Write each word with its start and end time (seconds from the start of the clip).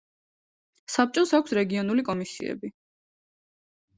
საბჭოს 0.93 1.33
აქვს 1.41 1.53
რეგიონული 1.59 2.05
კომისიები. 2.09 2.71